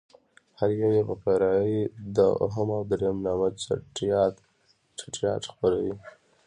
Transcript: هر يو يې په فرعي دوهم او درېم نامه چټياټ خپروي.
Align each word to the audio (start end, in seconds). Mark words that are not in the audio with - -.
هر 0.59 0.69
يو 0.81 0.89
يې 0.97 1.03
په 1.09 1.15
فرعي 1.23 1.79
دوهم 2.15 2.67
او 2.77 2.81
درېم 2.91 3.17
نامه 3.25 3.47
چټياټ 4.97 5.41
خپروي. 5.51 5.95